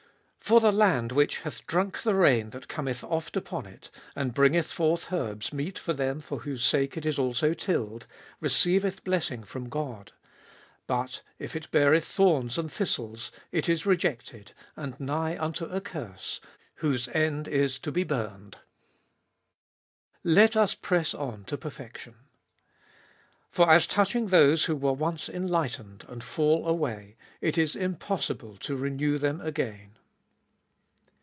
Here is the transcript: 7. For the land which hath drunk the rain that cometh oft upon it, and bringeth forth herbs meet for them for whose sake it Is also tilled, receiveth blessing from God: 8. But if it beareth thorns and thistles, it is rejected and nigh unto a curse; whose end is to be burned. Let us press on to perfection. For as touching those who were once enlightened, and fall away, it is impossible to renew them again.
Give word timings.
7. 0.43 0.59
For 0.59 0.67
the 0.69 0.77
land 0.77 1.13
which 1.13 1.39
hath 1.41 1.65
drunk 1.65 2.01
the 2.01 2.13
rain 2.15 2.49
that 2.49 2.67
cometh 2.67 3.05
oft 3.05 3.37
upon 3.37 3.65
it, 3.65 3.89
and 4.17 4.33
bringeth 4.33 4.69
forth 4.69 5.07
herbs 5.13 5.53
meet 5.53 5.79
for 5.79 5.93
them 5.93 6.19
for 6.19 6.39
whose 6.39 6.61
sake 6.61 6.97
it 6.97 7.05
Is 7.05 7.17
also 7.17 7.53
tilled, 7.53 8.05
receiveth 8.41 9.05
blessing 9.05 9.43
from 9.45 9.69
God: 9.69 10.11
8. 10.83 10.83
But 10.87 11.21
if 11.39 11.55
it 11.55 11.71
beareth 11.71 12.03
thorns 12.03 12.57
and 12.57 12.69
thistles, 12.69 13.31
it 13.53 13.69
is 13.69 13.85
rejected 13.85 14.51
and 14.75 14.99
nigh 14.99 15.41
unto 15.41 15.63
a 15.65 15.79
curse; 15.79 16.41
whose 16.77 17.07
end 17.13 17.47
is 17.47 17.79
to 17.79 17.89
be 17.89 18.03
burned. 18.03 18.57
Let 20.21 20.57
us 20.57 20.75
press 20.75 21.13
on 21.13 21.45
to 21.45 21.57
perfection. 21.57 22.15
For 23.51 23.69
as 23.69 23.87
touching 23.87 24.27
those 24.29 24.65
who 24.65 24.75
were 24.75 24.91
once 24.91 25.29
enlightened, 25.29 26.03
and 26.09 26.21
fall 26.21 26.67
away, 26.67 27.15
it 27.39 27.57
is 27.57 27.73
impossible 27.73 28.57
to 28.57 28.75
renew 28.75 29.17
them 29.17 29.39
again. 29.39 29.87